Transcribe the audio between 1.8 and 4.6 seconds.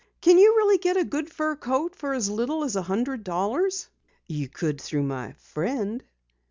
for as little as a hundred dollars?" "You